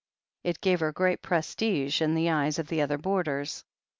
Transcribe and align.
It 0.43 0.61
gave 0.61 0.79
her 0.79 0.91
great 0.91 1.21
prestige 1.21 2.01
in 2.01 2.15
the 2.15 2.31
eyes 2.31 2.57
of 2.57 2.69
the 2.69 2.81
other 2.81 2.97
boarders. 2.97 3.63